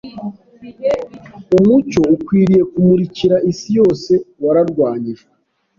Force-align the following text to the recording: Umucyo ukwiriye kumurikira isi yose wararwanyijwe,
Umucyo 1.57 2.01
ukwiriye 2.15 2.63
kumurikira 2.71 3.35
isi 3.51 3.69
yose 3.77 4.13
wararwanyijwe, 4.43 5.29